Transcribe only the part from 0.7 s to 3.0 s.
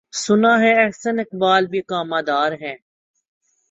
احسن اقبال بھی اقامہ دارہیں۔